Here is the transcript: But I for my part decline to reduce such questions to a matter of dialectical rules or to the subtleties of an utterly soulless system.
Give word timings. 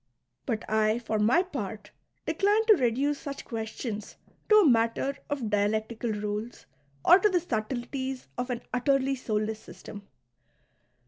But 0.47 0.67
I 0.67 0.97
for 0.97 1.19
my 1.19 1.43
part 1.43 1.91
decline 2.25 2.65
to 2.65 2.73
reduce 2.73 3.19
such 3.19 3.45
questions 3.45 4.15
to 4.49 4.55
a 4.55 4.67
matter 4.67 5.15
of 5.29 5.51
dialectical 5.51 6.11
rules 6.11 6.65
or 7.05 7.19
to 7.19 7.29
the 7.29 7.39
subtleties 7.39 8.27
of 8.35 8.49
an 8.49 8.63
utterly 8.73 9.13
soulless 9.13 9.59
system. 9.59 10.07